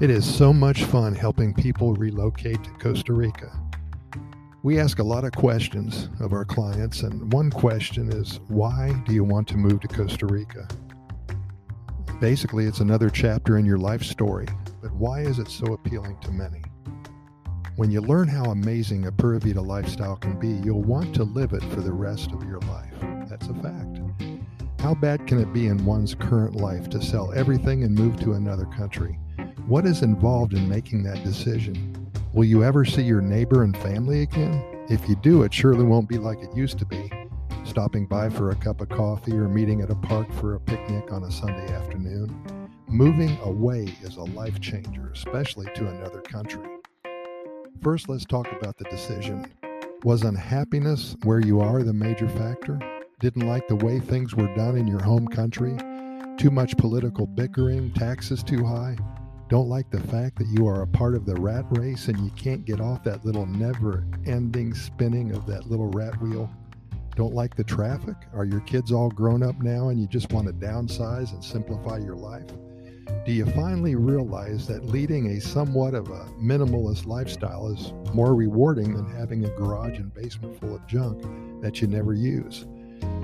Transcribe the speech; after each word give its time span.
It 0.00 0.10
is 0.10 0.24
so 0.24 0.52
much 0.52 0.82
fun 0.86 1.14
helping 1.14 1.54
people 1.54 1.94
relocate 1.94 2.64
to 2.64 2.70
Costa 2.80 3.12
Rica. 3.12 3.56
We 4.64 4.80
ask 4.80 4.98
a 4.98 5.04
lot 5.04 5.24
of 5.24 5.30
questions 5.30 6.08
of 6.18 6.32
our 6.32 6.44
clients, 6.44 7.02
and 7.02 7.32
one 7.32 7.48
question 7.48 8.12
is 8.12 8.40
why 8.48 8.92
do 9.06 9.14
you 9.14 9.22
want 9.22 9.46
to 9.48 9.56
move 9.56 9.80
to 9.82 9.88
Costa 9.88 10.26
Rica? 10.26 10.66
Basically, 12.20 12.66
it's 12.66 12.80
another 12.80 13.08
chapter 13.08 13.56
in 13.56 13.64
your 13.64 13.78
life 13.78 14.02
story, 14.02 14.48
but 14.82 14.92
why 14.94 15.20
is 15.20 15.38
it 15.38 15.48
so 15.48 15.66
appealing 15.66 16.18
to 16.22 16.32
many? 16.32 16.62
When 17.76 17.92
you 17.92 18.00
learn 18.00 18.26
how 18.26 18.46
amazing 18.46 19.06
a 19.06 19.12
Pura 19.12 19.38
Vida 19.38 19.62
lifestyle 19.62 20.16
can 20.16 20.40
be, 20.40 20.48
you'll 20.48 20.82
want 20.82 21.14
to 21.14 21.22
live 21.22 21.52
it 21.52 21.62
for 21.72 21.82
the 21.82 21.92
rest 21.92 22.32
of 22.32 22.42
your 22.42 22.60
life. 22.62 22.94
That's 23.28 23.46
a 23.46 23.54
fact. 23.54 24.00
How 24.80 24.94
bad 24.94 25.24
can 25.28 25.38
it 25.38 25.52
be 25.52 25.68
in 25.68 25.84
one's 25.84 26.16
current 26.16 26.56
life 26.56 26.90
to 26.90 27.00
sell 27.00 27.32
everything 27.32 27.84
and 27.84 27.94
move 27.94 28.18
to 28.20 28.32
another 28.32 28.66
country? 28.66 29.20
What 29.66 29.86
is 29.86 30.02
involved 30.02 30.52
in 30.52 30.68
making 30.68 31.04
that 31.04 31.24
decision? 31.24 32.10
Will 32.34 32.44
you 32.44 32.62
ever 32.62 32.84
see 32.84 33.00
your 33.00 33.22
neighbor 33.22 33.62
and 33.62 33.74
family 33.78 34.20
again? 34.20 34.62
If 34.90 35.08
you 35.08 35.16
do, 35.16 35.42
it 35.42 35.54
surely 35.54 35.84
won't 35.84 36.06
be 36.06 36.18
like 36.18 36.38
it 36.42 36.54
used 36.54 36.78
to 36.80 36.84
be 36.84 37.10
stopping 37.64 38.04
by 38.04 38.28
for 38.28 38.50
a 38.50 38.56
cup 38.56 38.82
of 38.82 38.90
coffee 38.90 39.32
or 39.32 39.48
meeting 39.48 39.80
at 39.80 39.88
a 39.88 39.94
park 39.94 40.30
for 40.34 40.54
a 40.54 40.60
picnic 40.60 41.10
on 41.10 41.24
a 41.24 41.30
Sunday 41.30 41.72
afternoon. 41.72 42.70
Moving 42.88 43.38
away 43.42 43.96
is 44.02 44.16
a 44.16 44.24
life 44.24 44.60
changer, 44.60 45.10
especially 45.14 45.68
to 45.76 45.88
another 45.88 46.20
country. 46.20 46.68
First, 47.82 48.10
let's 48.10 48.26
talk 48.26 48.52
about 48.52 48.76
the 48.76 48.84
decision. 48.84 49.46
Was 50.02 50.24
unhappiness 50.24 51.16
where 51.22 51.40
you 51.40 51.60
are 51.60 51.82
the 51.82 51.94
major 51.94 52.28
factor? 52.28 52.78
Didn't 53.18 53.48
like 53.48 53.66
the 53.68 53.76
way 53.76 53.98
things 53.98 54.34
were 54.34 54.54
done 54.54 54.76
in 54.76 54.86
your 54.86 55.02
home 55.02 55.26
country? 55.26 55.74
Too 56.36 56.50
much 56.50 56.76
political 56.76 57.26
bickering, 57.26 57.94
taxes 57.94 58.42
too 58.42 58.62
high? 58.62 58.98
Don't 59.50 59.68
like 59.68 59.90
the 59.90 60.00
fact 60.00 60.38
that 60.38 60.48
you 60.48 60.66
are 60.66 60.82
a 60.82 60.86
part 60.86 61.14
of 61.14 61.26
the 61.26 61.34
rat 61.34 61.66
race 61.70 62.08
and 62.08 62.18
you 62.18 62.30
can't 62.30 62.64
get 62.64 62.80
off 62.80 63.04
that 63.04 63.26
little 63.26 63.44
never 63.44 64.06
ending 64.24 64.72
spinning 64.72 65.32
of 65.32 65.46
that 65.46 65.68
little 65.68 65.88
rat 65.88 66.20
wheel? 66.22 66.50
Don't 67.14 67.34
like 67.34 67.54
the 67.54 67.62
traffic? 67.62 68.16
Are 68.32 68.46
your 68.46 68.60
kids 68.60 68.90
all 68.90 69.10
grown 69.10 69.42
up 69.42 69.60
now 69.60 69.90
and 69.90 70.00
you 70.00 70.06
just 70.06 70.32
want 70.32 70.46
to 70.46 70.52
downsize 70.54 71.32
and 71.32 71.44
simplify 71.44 71.98
your 71.98 72.16
life? 72.16 72.46
Do 73.26 73.32
you 73.32 73.44
finally 73.46 73.96
realize 73.96 74.66
that 74.66 74.86
leading 74.86 75.36
a 75.36 75.40
somewhat 75.40 75.92
of 75.92 76.08
a 76.08 76.24
minimalist 76.40 77.06
lifestyle 77.06 77.68
is 77.68 77.92
more 78.14 78.34
rewarding 78.34 78.94
than 78.94 79.10
having 79.14 79.44
a 79.44 79.50
garage 79.50 79.98
and 79.98 80.12
basement 80.12 80.58
full 80.58 80.74
of 80.74 80.86
junk 80.86 81.22
that 81.60 81.82
you 81.82 81.86
never 81.86 82.14
use? 82.14 82.66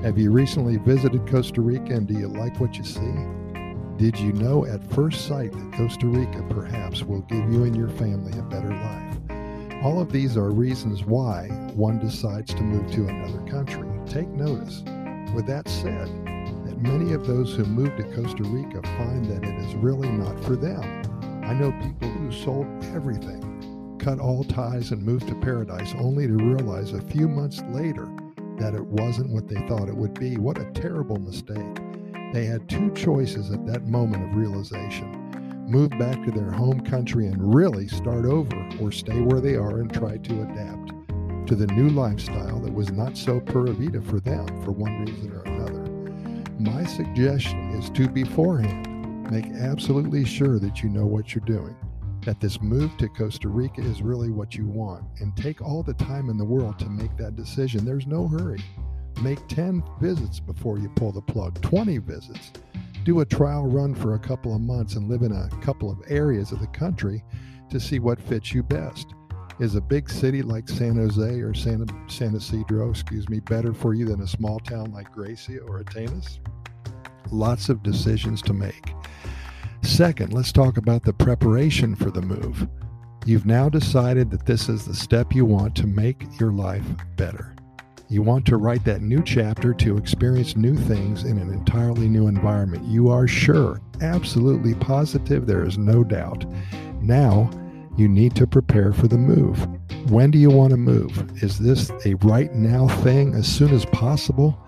Have 0.02 0.18
you 0.18 0.30
recently 0.32 0.76
visited 0.76 1.26
Costa 1.26 1.62
Rica 1.62 1.94
and 1.94 2.06
do 2.06 2.14
you 2.14 2.28
like 2.28 2.60
what 2.60 2.76
you 2.76 2.84
see? 2.84 3.39
Did 4.00 4.18
you 4.18 4.32
know 4.32 4.64
at 4.64 4.82
first 4.94 5.28
sight 5.28 5.52
that 5.52 5.72
Costa 5.74 6.06
Rica 6.06 6.42
perhaps 6.48 7.02
will 7.02 7.20
give 7.20 7.52
you 7.52 7.64
and 7.64 7.76
your 7.76 7.90
family 7.90 8.32
a 8.38 8.42
better 8.44 8.70
life? 8.70 9.84
All 9.84 10.00
of 10.00 10.10
these 10.10 10.38
are 10.38 10.50
reasons 10.50 11.04
why 11.04 11.48
one 11.74 11.98
decides 11.98 12.54
to 12.54 12.62
move 12.62 12.90
to 12.92 13.08
another 13.08 13.42
country. 13.42 13.86
Take 14.06 14.28
notice. 14.28 14.82
With 15.34 15.46
that 15.48 15.68
said, 15.68 16.08
that 16.64 16.78
many 16.80 17.12
of 17.12 17.26
those 17.26 17.54
who 17.54 17.66
move 17.66 17.94
to 17.98 18.04
Costa 18.14 18.42
Rica 18.44 18.80
find 18.96 19.26
that 19.26 19.46
it 19.46 19.54
is 19.66 19.74
really 19.74 20.08
not 20.08 20.42
for 20.44 20.56
them. 20.56 20.82
I 21.44 21.52
know 21.52 21.70
people 21.82 22.08
who 22.08 22.32
sold 22.32 22.66
everything, 22.94 23.98
cut 23.98 24.18
all 24.18 24.44
ties, 24.44 24.92
and 24.92 25.02
moved 25.02 25.28
to 25.28 25.34
paradise 25.34 25.92
only 25.98 26.26
to 26.26 26.36
realize 26.36 26.94
a 26.94 27.02
few 27.02 27.28
months 27.28 27.60
later 27.68 28.08
that 28.56 28.72
it 28.72 28.82
wasn't 28.82 29.28
what 29.28 29.46
they 29.46 29.60
thought 29.68 29.90
it 29.90 29.96
would 29.96 30.18
be. 30.18 30.38
What 30.38 30.56
a 30.56 30.72
terrible 30.72 31.18
mistake. 31.18 31.76
They 32.32 32.46
had 32.46 32.68
two 32.68 32.92
choices 32.94 33.50
at 33.50 33.66
that 33.66 33.86
moment 33.86 34.22
of 34.22 34.36
realization 34.36 35.66
move 35.68 35.90
back 35.90 36.24
to 36.24 36.32
their 36.32 36.50
home 36.50 36.80
country 36.80 37.26
and 37.26 37.54
really 37.54 37.86
start 37.86 38.24
over, 38.24 38.68
or 38.80 38.90
stay 38.90 39.20
where 39.20 39.40
they 39.40 39.54
are 39.54 39.80
and 39.80 39.92
try 39.92 40.16
to 40.16 40.42
adapt 40.42 40.92
to 41.46 41.54
the 41.54 41.66
new 41.68 41.88
lifestyle 41.90 42.60
that 42.60 42.72
was 42.72 42.90
not 42.90 43.16
so 43.16 43.40
pura 43.40 43.72
vida 43.72 44.00
for 44.02 44.20
them 44.20 44.46
for 44.64 44.72
one 44.72 45.04
reason 45.04 45.32
or 45.32 45.42
another. 45.42 45.90
My 46.58 46.84
suggestion 46.84 47.70
is 47.70 47.88
to 47.90 48.08
beforehand 48.08 49.30
make 49.30 49.46
absolutely 49.46 50.24
sure 50.24 50.58
that 50.58 50.82
you 50.82 50.88
know 50.88 51.06
what 51.06 51.34
you're 51.34 51.44
doing, 51.44 51.76
that 52.24 52.40
this 52.40 52.60
move 52.60 52.96
to 52.98 53.08
Costa 53.08 53.48
Rica 53.48 53.80
is 53.80 54.02
really 54.02 54.30
what 54.30 54.54
you 54.54 54.66
want, 54.66 55.04
and 55.20 55.36
take 55.36 55.62
all 55.62 55.82
the 55.82 55.94
time 55.94 56.30
in 56.30 56.36
the 56.36 56.44
world 56.44 56.78
to 56.80 56.88
make 56.88 57.16
that 57.16 57.36
decision. 57.36 57.84
There's 57.84 58.06
no 58.06 58.26
hurry. 58.26 58.62
Make 59.22 59.46
10 59.48 59.82
visits 60.00 60.40
before 60.40 60.78
you 60.78 60.88
pull 60.90 61.12
the 61.12 61.20
plug, 61.20 61.60
20 61.62 61.98
visits. 61.98 62.52
Do 63.04 63.20
a 63.20 63.24
trial 63.24 63.66
run 63.66 63.94
for 63.94 64.14
a 64.14 64.18
couple 64.18 64.54
of 64.54 64.60
months 64.60 64.94
and 64.94 65.08
live 65.08 65.22
in 65.22 65.32
a 65.32 65.48
couple 65.62 65.90
of 65.90 66.02
areas 66.08 66.52
of 66.52 66.60
the 66.60 66.66
country 66.68 67.24
to 67.70 67.80
see 67.80 67.98
what 67.98 68.20
fits 68.20 68.52
you 68.52 68.62
best. 68.62 69.14
Is 69.58 69.74
a 69.74 69.80
big 69.80 70.08
city 70.08 70.40
like 70.40 70.68
San 70.68 70.96
Jose 70.96 71.40
or 71.40 71.52
San, 71.52 71.86
San 72.08 72.34
Isidro, 72.34 72.90
excuse 72.90 73.28
me, 73.28 73.40
better 73.40 73.74
for 73.74 73.92
you 73.92 74.06
than 74.06 74.22
a 74.22 74.26
small 74.26 74.58
town 74.58 74.90
like 74.92 75.12
Grecia 75.12 75.58
or 75.60 75.82
Atenas? 75.82 76.38
Lots 77.30 77.68
of 77.68 77.82
decisions 77.82 78.40
to 78.42 78.54
make. 78.54 78.94
Second, 79.82 80.32
let's 80.32 80.52
talk 80.52 80.78
about 80.78 81.04
the 81.04 81.12
preparation 81.12 81.94
for 81.94 82.10
the 82.10 82.22
move. 82.22 82.66
You've 83.26 83.46
now 83.46 83.68
decided 83.68 84.30
that 84.30 84.46
this 84.46 84.68
is 84.68 84.86
the 84.86 84.94
step 84.94 85.34
you 85.34 85.44
want 85.44 85.74
to 85.76 85.86
make 85.86 86.24
your 86.40 86.52
life 86.52 86.86
better. 87.16 87.54
You 88.10 88.22
want 88.22 88.44
to 88.46 88.56
write 88.56 88.84
that 88.86 89.02
new 89.02 89.22
chapter 89.22 89.72
to 89.72 89.96
experience 89.96 90.56
new 90.56 90.74
things 90.74 91.22
in 91.22 91.38
an 91.38 91.52
entirely 91.52 92.08
new 92.08 92.26
environment. 92.26 92.84
You 92.88 93.08
are 93.08 93.28
sure, 93.28 93.80
absolutely 94.00 94.74
positive, 94.74 95.46
there 95.46 95.64
is 95.64 95.78
no 95.78 96.02
doubt. 96.02 96.44
Now, 97.00 97.48
you 97.96 98.08
need 98.08 98.34
to 98.34 98.48
prepare 98.48 98.92
for 98.92 99.06
the 99.06 99.16
move. 99.16 99.64
When 100.10 100.32
do 100.32 100.38
you 100.38 100.50
want 100.50 100.72
to 100.72 100.76
move? 100.76 101.40
Is 101.40 101.56
this 101.56 101.92
a 102.04 102.14
right 102.14 102.52
now 102.52 102.88
thing 103.04 103.32
as 103.34 103.46
soon 103.46 103.72
as 103.72 103.84
possible? 103.86 104.58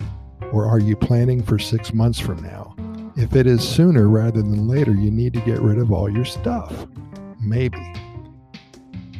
Or 0.53 0.65
are 0.65 0.79
you 0.79 0.95
planning 0.95 1.43
for 1.43 1.59
six 1.59 1.93
months 1.93 2.19
from 2.19 2.41
now? 2.41 2.73
If 3.17 3.35
it 3.35 3.45
is 3.45 3.61
sooner 3.61 4.07
rather 4.07 4.41
than 4.41 4.69
later, 4.69 4.93
you 4.93 5.11
need 5.11 5.33
to 5.33 5.41
get 5.41 5.59
rid 5.59 5.79
of 5.79 5.91
all 5.91 6.09
your 6.09 6.23
stuff. 6.23 6.87
Maybe. 7.41 7.93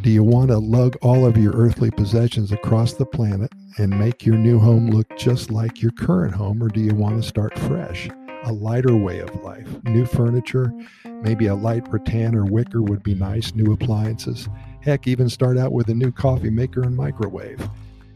Do 0.01 0.09
you 0.09 0.23
want 0.23 0.49
to 0.51 0.59
lug 0.59 0.95
all 1.01 1.25
of 1.25 1.35
your 1.35 1.51
earthly 1.57 1.91
possessions 1.91 2.53
across 2.53 2.93
the 2.93 3.05
planet 3.05 3.51
and 3.77 3.97
make 3.97 4.25
your 4.25 4.35
new 4.35 4.59
home 4.59 4.89
look 4.89 5.07
just 5.17 5.51
like 5.51 5.81
your 5.81 5.91
current 5.91 6.33
home, 6.33 6.61
or 6.61 6.67
do 6.67 6.79
you 6.79 6.93
want 6.93 7.21
to 7.21 7.27
start 7.27 7.57
fresh? 7.59 8.09
A 8.45 8.51
lighter 8.51 8.95
way 8.95 9.19
of 9.19 9.43
life, 9.43 9.67
new 9.83 10.05
furniture, 10.05 10.73
maybe 11.05 11.47
a 11.47 11.55
light 11.55 11.87
rattan 11.91 12.35
or 12.35 12.45
wicker 12.45 12.81
would 12.81 13.01
be 13.03 13.15
nice, 13.15 13.53
new 13.55 13.73
appliances. 13.73 14.49
Heck, 14.81 15.07
even 15.07 15.29
start 15.29 15.57
out 15.57 15.71
with 15.71 15.89
a 15.89 15.93
new 15.93 16.11
coffee 16.11 16.49
maker 16.49 16.83
and 16.83 16.95
microwave. 16.95 17.67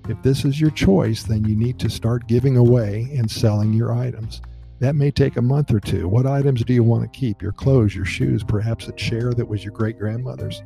If 0.09 0.21
this 0.21 0.45
is 0.45 0.59
your 0.59 0.71
choice, 0.71 1.23
then 1.23 1.45
you 1.45 1.55
need 1.55 1.79
to 1.79 1.89
start 1.89 2.27
giving 2.27 2.57
away 2.57 3.09
and 3.17 3.29
selling 3.29 3.73
your 3.73 3.93
items. 3.93 4.41
That 4.79 4.95
may 4.95 5.11
take 5.11 5.37
a 5.37 5.41
month 5.41 5.73
or 5.73 5.79
two. 5.79 6.07
What 6.07 6.27
items 6.27 6.63
do 6.63 6.73
you 6.73 6.83
want 6.83 7.03
to 7.03 7.19
keep? 7.19 7.41
Your 7.41 7.51
clothes, 7.51 7.95
your 7.95 8.05
shoes, 8.05 8.43
perhaps 8.43 8.87
a 8.87 8.93
chair 8.93 9.33
that 9.33 9.47
was 9.47 9.63
your 9.63 9.73
great 9.73 9.97
grandmother's? 9.97 10.61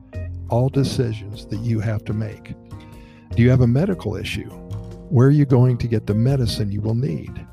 All 0.49 0.69
decisions 0.69 1.45
that 1.45 1.59
you 1.59 1.79
have 1.79 2.03
to 2.05 2.13
make. 2.13 2.53
Do 3.35 3.41
you 3.41 3.49
have 3.49 3.61
a 3.61 3.67
medical 3.67 4.17
issue? 4.17 4.49
Where 5.11 5.27
are 5.27 5.31
you 5.31 5.45
going 5.45 5.77
to 5.79 5.89
get 5.89 6.07
the 6.07 6.13
medicine 6.13 6.71
you 6.71 6.79
will 6.79 6.95
need? 6.95 7.45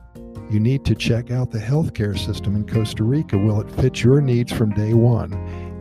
You 0.48 0.60
need 0.60 0.84
to 0.84 0.94
check 0.94 1.32
out 1.32 1.50
the 1.50 1.58
healthcare 1.58 2.16
system 2.16 2.54
in 2.54 2.64
Costa 2.64 3.02
Rica. 3.02 3.36
Will 3.36 3.60
it 3.60 3.69
fit 3.72 4.04
your 4.04 4.20
needs 4.20 4.52
from 4.52 4.70
day 4.74 4.94
one? 4.94 5.32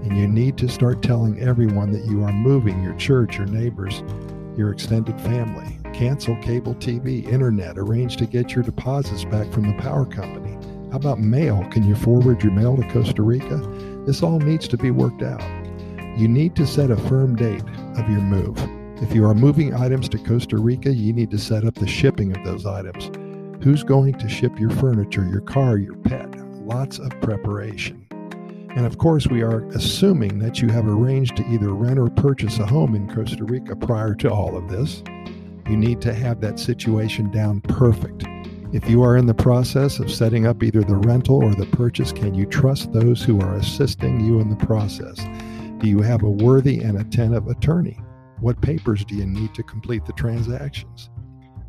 And 0.01 0.17
you 0.17 0.27
need 0.27 0.57
to 0.57 0.69
start 0.69 1.03
telling 1.03 1.39
everyone 1.39 1.91
that 1.91 2.05
you 2.05 2.23
are 2.23 2.33
moving 2.33 2.81
your 2.81 2.95
church, 2.95 3.37
your 3.37 3.45
neighbors, 3.45 4.01
your 4.57 4.71
extended 4.71 5.21
family. 5.21 5.77
Cancel 5.93 6.35
cable 6.37 6.73
TV, 6.73 7.23
internet, 7.31 7.77
arrange 7.77 8.17
to 8.17 8.25
get 8.25 8.55
your 8.55 8.63
deposits 8.63 9.23
back 9.25 9.53
from 9.53 9.67
the 9.67 9.79
power 9.79 10.07
company. 10.07 10.53
How 10.89 10.97
about 10.97 11.19
mail? 11.19 11.63
Can 11.69 11.83
you 11.83 11.93
forward 11.93 12.41
your 12.41 12.53
mail 12.53 12.75
to 12.75 12.89
Costa 12.89 13.21
Rica? 13.21 13.57
This 14.07 14.23
all 14.23 14.39
needs 14.39 14.67
to 14.69 14.77
be 14.77 14.89
worked 14.89 15.21
out. 15.21 15.43
You 16.17 16.27
need 16.27 16.55
to 16.55 16.65
set 16.65 16.89
a 16.89 16.97
firm 16.97 17.35
date 17.35 17.61
of 17.97 18.09
your 18.09 18.21
move. 18.21 18.57
If 18.99 19.13
you 19.13 19.25
are 19.25 19.35
moving 19.35 19.75
items 19.75 20.09
to 20.09 20.17
Costa 20.17 20.57
Rica, 20.57 20.91
you 20.91 21.13
need 21.13 21.29
to 21.29 21.37
set 21.37 21.63
up 21.65 21.75
the 21.75 21.85
shipping 21.85 22.35
of 22.35 22.43
those 22.43 22.65
items. 22.65 23.11
Who's 23.63 23.83
going 23.83 24.17
to 24.17 24.27
ship 24.27 24.59
your 24.59 24.71
furniture, 24.71 25.23
your 25.23 25.41
car, 25.41 25.77
your 25.77 25.95
pet? 25.97 26.35
Lots 26.65 26.97
of 26.97 27.11
preparation. 27.21 28.07
And 28.75 28.87
of 28.87 28.97
course, 28.97 29.27
we 29.27 29.43
are 29.43 29.67
assuming 29.69 30.39
that 30.39 30.63
you 30.63 30.69
have 30.69 30.87
arranged 30.87 31.37
to 31.37 31.47
either 31.47 31.75
rent 31.75 31.99
or 31.99 32.09
purchase 32.09 32.57
a 32.57 32.65
home 32.65 32.95
in 32.95 33.13
Costa 33.13 33.43
Rica 33.43 33.75
prior 33.75 34.15
to 34.15 34.31
all 34.31 34.57
of 34.57 34.67
this. 34.67 35.03
You 35.69 35.77
need 35.77 36.01
to 36.01 36.13
have 36.13 36.41
that 36.41 36.57
situation 36.57 37.29
down 37.29 37.61
perfect. 37.61 38.23
If 38.73 38.89
you 38.89 39.03
are 39.03 39.15
in 39.15 39.27
the 39.27 39.35
process 39.35 39.99
of 39.99 40.11
setting 40.11 40.47
up 40.47 40.63
either 40.63 40.81
the 40.81 40.97
rental 40.97 41.43
or 41.43 41.53
the 41.53 41.67
purchase, 41.67 42.11
can 42.11 42.33
you 42.33 42.47
trust 42.47 42.91
those 42.93 43.21
who 43.21 43.39
are 43.41 43.57
assisting 43.57 44.21
you 44.21 44.39
in 44.39 44.49
the 44.49 44.65
process? 44.65 45.17
Do 45.77 45.87
you 45.87 46.01
have 46.01 46.23
a 46.23 46.29
worthy 46.31 46.79
and 46.79 46.97
attentive 46.97 47.47
attorney? 47.47 47.99
What 48.39 48.61
papers 48.61 49.03
do 49.03 49.15
you 49.15 49.25
need 49.25 49.53
to 49.55 49.63
complete 49.63 50.05
the 50.05 50.13
transactions? 50.13 51.09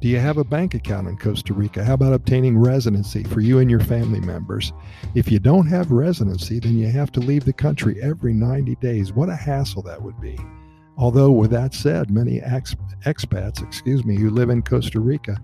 Do 0.00 0.06
you 0.06 0.18
have 0.18 0.36
a 0.36 0.44
bank 0.44 0.74
account 0.74 1.08
in 1.08 1.16
Costa 1.16 1.52
Rica? 1.54 1.82
How 1.82 1.94
about 1.94 2.12
obtaining 2.12 2.56
residency 2.56 3.24
for 3.24 3.40
you 3.40 3.58
and 3.58 3.68
your 3.68 3.80
family 3.80 4.20
members? 4.20 4.72
If 5.14 5.32
you 5.32 5.40
don't 5.40 5.66
have 5.66 5.90
residency, 5.90 6.60
then 6.60 6.78
you 6.78 6.88
have 6.88 7.10
to 7.12 7.20
leave 7.20 7.44
the 7.44 7.52
country 7.52 8.00
every 8.00 8.32
90 8.32 8.76
days. 8.76 9.12
What 9.12 9.28
a 9.28 9.34
hassle 9.34 9.82
that 9.82 10.00
would 10.00 10.20
be. 10.20 10.38
Although, 10.98 11.32
with 11.32 11.50
that 11.50 11.74
said, 11.74 12.10
many 12.10 12.40
ex- 12.42 12.76
expats, 13.06 13.62
excuse 13.62 14.04
me, 14.04 14.16
who 14.16 14.30
live 14.30 14.50
in 14.50 14.62
Costa 14.62 15.00
Rica 15.00 15.36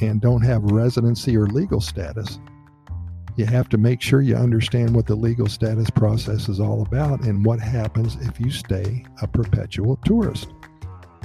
and 0.00 0.20
don't 0.20 0.42
have 0.42 0.62
residency 0.62 1.36
or 1.36 1.46
legal 1.46 1.80
status, 1.80 2.38
you 3.36 3.46
have 3.46 3.68
to 3.70 3.78
make 3.78 4.00
sure 4.00 4.20
you 4.20 4.36
understand 4.36 4.94
what 4.94 5.06
the 5.06 5.14
legal 5.14 5.48
status 5.48 5.88
process 5.90 6.48
is 6.48 6.60
all 6.60 6.82
about 6.82 7.20
and 7.22 7.44
what 7.44 7.60
happens 7.60 8.16
if 8.20 8.38
you 8.38 8.50
stay 8.50 9.04
a 9.22 9.26
perpetual 9.26 9.96
tourist. 10.04 10.48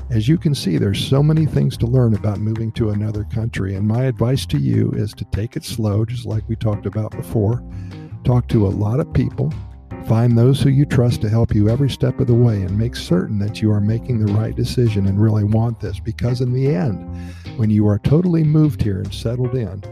As 0.10 0.30
you 0.30 0.38
can 0.38 0.56
see, 0.56 0.78
there's 0.78 1.06
so 1.06 1.22
many 1.22 1.46
things 1.46 1.76
to 1.78 1.86
learn 1.86 2.16
about 2.16 2.40
moving 2.40 2.72
to 2.74 2.92
another 2.92 3.26
country, 3.26 3.76
and 3.76 3.86
my 3.86 4.06
advice 4.06 4.46
to 4.46 4.58
you 4.58 4.92
is 4.92 5.12
to 5.16 5.26
take 5.34 5.58
it 5.58 5.66
slow, 5.66 6.06
just 6.06 6.26
like 6.26 6.48
we 6.48 6.56
talked 6.56 6.86
about 6.86 7.12
before. 7.12 7.62
Talk 8.24 8.48
to 8.50 8.68
a 8.68 8.70
lot 8.70 9.02
of 9.02 9.12
people, 9.12 9.52
find 10.08 10.38
those 10.38 10.62
who 10.62 10.70
you 10.70 10.86
trust 10.86 11.20
to 11.22 11.30
help 11.30 11.54
you 11.54 11.68
every 11.68 11.90
step 11.90 12.22
of 12.22 12.28
the 12.28 12.34
way, 12.34 12.62
and 12.62 12.78
make 12.78 12.96
certain 12.96 13.38
that 13.40 13.62
you 13.62 13.70
are 13.70 13.82
making 13.82 14.26
the 14.26 14.32
right 14.32 14.56
decision 14.56 15.08
and 15.08 15.22
really 15.22 15.44
want 15.44 15.82
this. 15.82 16.00
Because 16.00 16.40
in 16.40 16.54
the 16.54 16.68
end, 16.68 17.00
when 17.58 17.70
you 17.70 17.86
are 17.86 18.00
totally 18.00 18.46
moved 18.46 18.82
here 18.82 19.00
and 19.00 19.14
settled 19.14 19.56
in, 19.56 19.84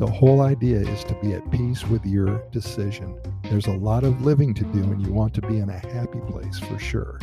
the 0.00 0.10
whole 0.10 0.40
idea 0.40 0.78
is 0.78 1.04
to 1.04 1.14
be 1.16 1.34
at 1.34 1.50
peace 1.50 1.86
with 1.86 2.06
your 2.06 2.42
decision. 2.52 3.20
There's 3.42 3.66
a 3.66 3.76
lot 3.76 4.02
of 4.02 4.24
living 4.24 4.54
to 4.54 4.64
do, 4.64 4.82
and 4.82 5.04
you 5.06 5.12
want 5.12 5.34
to 5.34 5.42
be 5.42 5.58
in 5.58 5.68
a 5.68 5.78
happy 5.78 6.20
place 6.26 6.58
for 6.58 6.78
sure. 6.78 7.20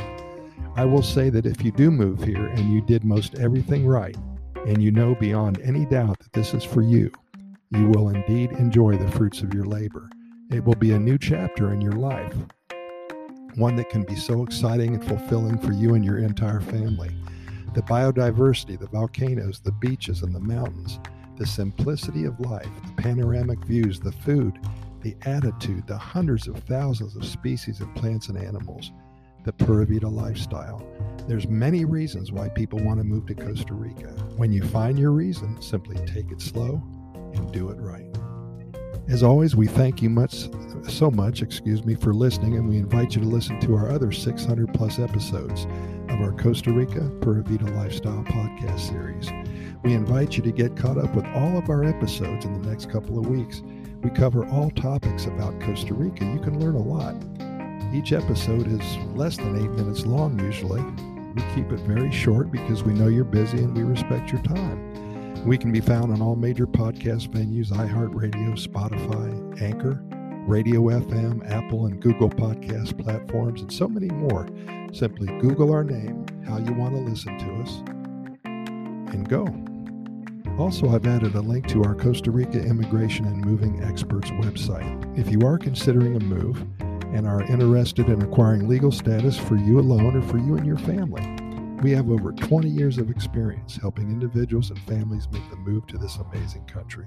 I 0.75 0.85
will 0.85 1.01
say 1.01 1.31
that 1.31 1.47
if 1.47 1.65
you 1.65 1.71
do 1.71 1.89
move 1.89 2.24
here 2.24 2.45
and 2.45 2.71
you 2.71 2.81
did 2.81 3.03
most 3.03 3.33
everything 3.39 3.88
right, 3.88 4.15
and 4.68 4.83
you 4.83 4.91
know 4.91 5.15
beyond 5.15 5.59
any 5.63 5.88
doubt 5.88 6.19
that 6.19 6.33
this 6.33 6.53
is 6.53 6.63
for 6.63 6.83
you, 6.83 7.12
you 7.71 7.88
will 7.88 8.09
indeed 8.09 8.51
enjoy 8.51 8.95
the 8.95 9.09
fruits 9.09 9.41
of 9.41 9.56
your 9.56 9.65
labor. 9.65 10.07
It 10.51 10.63
will 10.63 10.75
be 10.75 10.91
a 10.91 11.00
new 11.00 11.18
chapter 11.18 11.73
in 11.73 11.81
your 11.81 11.94
life, 11.94 12.35
one 13.56 13.75
that 13.77 13.89
can 13.89 14.03
be 14.03 14.15
so 14.15 14.44
exciting 14.44 14.94
and 14.94 15.03
fulfilling 15.03 15.57
for 15.57 15.73
you 15.73 15.95
and 15.95 16.06
your 16.06 16.19
entire 16.19 16.62
family. 16.62 17.09
The 17.73 17.81
biodiversity, 17.81 18.80
the 18.80 18.85
volcanoes, 18.85 19.62
the 19.62 19.71
beaches, 19.71 20.21
and 20.21 20.35
the 20.35 20.39
mountains, 20.39 21.00
the 21.38 21.45
simplicity 21.45 22.25
of 22.25 22.39
life, 22.39 22.69
the 22.86 23.01
panoramic 23.01 23.63
views, 23.66 24.00
the 24.00 24.12
food, 24.12 24.60
the 25.01 25.16
attitude, 25.24 25.86
the 25.88 25.98
hundreds 25.98 26.48
of 26.48 26.57
thousands 26.63 27.16
of 27.16 27.25
species 27.25 27.80
of 27.81 27.94
plants 27.95 28.30
and 28.30 28.38
animals 28.38 28.92
the 29.48 29.54
Pura 29.54 29.86
Vida 29.86 30.10
lifestyle. 30.10 30.86
There's 31.25 31.48
many 31.48 31.86
reasons 31.86 32.34
why 32.34 32.50
people 32.50 32.80
want 32.84 33.00
to 33.00 33.06
move 33.06 33.28
to 33.28 33.34
Costa 33.34 33.74
Rica. 33.74 34.10
When 34.36 34.51
you 34.51 34.62
find 34.62 35.00
your 35.00 35.12
reason, 35.12 35.62
simply 35.62 35.95
take 36.06 36.34
it 36.34 36.42
slow 36.42 36.84
and 37.34 37.50
do 37.54 37.69
it 37.69 37.78
right. 37.80 38.06
As 39.07 39.24
always, 39.24 39.56
we 39.56 39.68
thank 39.68 40.01
you 40.01 40.10
much 40.10 40.50
so 40.90 41.10
much, 41.10 41.42
excuse 41.42 41.86
me, 41.86 41.95
for 41.95 42.13
listening, 42.13 42.56
and 42.56 42.68
we 42.68 42.75
invite 42.75 43.16
you 43.16 43.22
to 43.22 43.28
listen 43.28 43.57
to 43.62 43.75
our 43.75 43.90
other 43.90 44.12
600 44.12 44.74
plus 44.74 45.00
episodes 45.00 45.66
of 46.10 46.19
our 46.19 46.33
Costa 46.33 46.74
Rica 46.74 47.10
Pura 47.22 47.42
Vida 47.44 47.72
Lifestyle 47.72 48.24
podcast 48.25 48.80
series. 48.81 49.30
We 49.83 49.94
invite 49.94 50.35
you 50.35 50.44
to 50.44 50.51
get 50.51 50.75
caught 50.75 50.97
up 50.97 51.13
with 51.15 51.25
all 51.27 51.57
of 51.57 51.69
our 51.69 51.83
episodes 51.83 52.45
in 52.45 52.62
the 52.62 52.68
next 52.68 52.89
couple 52.89 53.19
of 53.19 53.27
weeks. 53.27 53.62
We 54.01 54.09
cover 54.09 54.45
all 54.47 54.69
topics 54.71 55.25
about 55.25 55.59
Costa 55.62 55.94
Rica. 55.94 56.25
You 56.25 56.39
can 56.39 56.59
learn 56.59 56.75
a 56.75 56.81
lot. 56.81 57.15
Each 57.94 58.12
episode 58.12 58.68
is 58.68 58.97
less 59.15 59.38
than 59.38 59.56
eight 59.56 59.71
minutes 59.71 60.06
long, 60.06 60.39
usually. 60.39 60.81
We 61.35 61.41
keep 61.56 61.71
it 61.71 61.79
very 61.81 62.12
short 62.12 62.51
because 62.51 62.83
we 62.83 62.94
know 62.94 63.07
you're 63.07 63.24
busy 63.24 63.59
and 63.59 63.75
we 63.75 63.83
respect 63.83 64.31
your 64.31 64.41
time. 64.44 65.45
We 65.45 65.57
can 65.57 65.71
be 65.71 65.80
found 65.80 66.12
on 66.12 66.21
all 66.21 66.35
major 66.35 66.68
podcast 66.68 67.30
venues 67.30 67.71
iHeartRadio, 67.71 68.57
Spotify, 68.62 69.62
Anchor, 69.62 70.03
Radio 70.47 70.81
FM, 70.81 71.50
Apple, 71.50 71.85
and 71.85 72.01
Google 72.01 72.30
podcast 72.30 73.01
platforms, 73.01 73.62
and 73.62 73.71
so 73.71 73.88
many 73.88 74.07
more. 74.07 74.47
Simply 74.91 75.27
Google 75.39 75.71
our 75.71 75.83
name, 75.83 76.25
how 76.45 76.57
you 76.57 76.73
want 76.73 76.94
to 76.94 77.01
listen 77.01 77.38
to 77.38 77.62
us, 77.62 77.81
and 79.13 79.27
go. 79.30 79.45
Also, 80.57 80.89
I've 80.89 81.06
added 81.06 81.36
a 81.36 81.42
link 81.42 81.68
to 81.68 81.83
our 81.83 81.94
Costa 81.94 82.31
Rica 82.31 82.59
Immigration 82.59 83.25
and 83.25 83.45
Moving 83.45 83.83
Experts 83.83 84.31
website. 84.31 85.18
If 85.18 85.30
you 85.31 85.42
are 85.42 85.57
considering 85.57 86.15
a 86.15 86.19
move, 86.19 86.65
and 87.13 87.27
are 87.27 87.42
interested 87.44 88.09
in 88.09 88.21
acquiring 88.21 88.68
legal 88.68 88.92
status 88.92 89.38
for 89.38 89.56
you 89.56 89.80
alone 89.80 90.15
or 90.15 90.21
for 90.21 90.38
you 90.38 90.56
and 90.56 90.65
your 90.65 90.77
family. 90.77 91.24
We 91.81 91.92
have 91.92 92.09
over 92.09 92.31
20 92.31 92.68
years 92.68 92.98
of 92.98 93.09
experience 93.09 93.77
helping 93.77 94.09
individuals 94.09 94.71
and 94.71 94.80
families 94.81 95.27
make 95.31 95.48
the 95.50 95.57
move 95.57 95.86
to 95.88 95.98
this 95.98 96.18
amazing 96.18 96.65
country. 96.65 97.06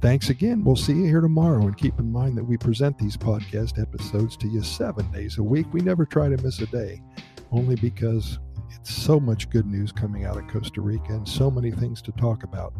Thanks 0.00 0.30
again. 0.30 0.64
We'll 0.64 0.76
see 0.76 0.94
you 0.94 1.04
here 1.04 1.20
tomorrow. 1.20 1.62
And 1.62 1.76
keep 1.76 1.98
in 1.98 2.12
mind 2.12 2.38
that 2.38 2.44
we 2.44 2.56
present 2.56 2.96
these 2.98 3.16
podcast 3.16 3.80
episodes 3.80 4.36
to 4.38 4.48
you 4.48 4.62
seven 4.62 5.10
days 5.10 5.38
a 5.38 5.42
week. 5.42 5.66
We 5.72 5.80
never 5.80 6.06
try 6.06 6.28
to 6.28 6.42
miss 6.42 6.60
a 6.60 6.66
day, 6.66 7.02
only 7.50 7.74
because 7.74 8.38
it's 8.74 8.94
so 8.94 9.20
much 9.20 9.50
good 9.50 9.66
news 9.66 9.92
coming 9.92 10.24
out 10.24 10.36
of 10.36 10.46
Costa 10.48 10.80
Rica 10.80 11.12
and 11.12 11.28
so 11.28 11.50
many 11.50 11.70
things 11.70 12.02
to 12.02 12.12
talk 12.12 12.42
about 12.42 12.72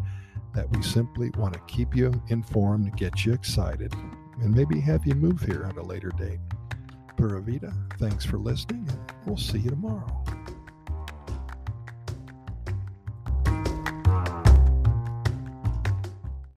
that 0.53 0.69
we 0.75 0.81
simply 0.81 1.29
want 1.37 1.53
to 1.53 1.59
keep 1.67 1.95
you 1.95 2.11
informed, 2.29 2.95
get 2.97 3.25
you 3.25 3.33
excited, 3.33 3.93
and 4.41 4.55
maybe 4.55 4.79
have 4.79 5.05
you 5.05 5.13
move 5.15 5.41
here 5.41 5.65
at 5.69 5.77
a 5.77 5.83
later 5.83 6.09
date. 6.17 6.39
Pura 7.15 7.41
Vida, 7.41 7.73
thanks 7.99 8.25
for 8.25 8.37
listening, 8.37 8.87
and 8.89 8.99
we'll 9.25 9.37
see 9.37 9.59
you 9.59 9.69
tomorrow. 9.69 10.23